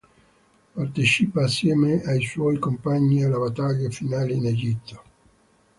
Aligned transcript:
Partecipa 0.77 1.43
assieme 1.45 2.01
ai 2.01 2.23
suoi 2.23 2.57
compagni 2.57 3.21
alla 3.23 3.37
battaglia 3.37 3.87
finale 3.91 4.33
in 4.33 4.47
Egitto. 4.47 5.03